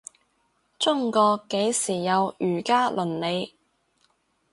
[0.79, 3.55] 中國幾時有儒家倫理